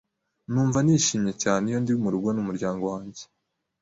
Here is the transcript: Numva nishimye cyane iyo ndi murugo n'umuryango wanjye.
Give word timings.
Numva 0.51 0.79
nishimye 0.83 1.33
cyane 1.43 1.63
iyo 1.69 1.79
ndi 1.83 1.91
murugo 2.03 2.27
n'umuryango 2.31 2.83
wanjye. 2.93 3.23